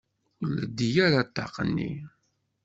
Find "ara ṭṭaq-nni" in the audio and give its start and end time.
1.05-1.91